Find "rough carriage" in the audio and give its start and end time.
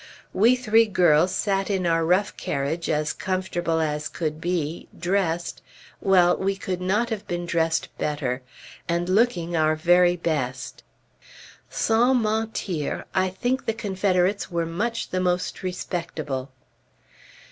2.03-2.89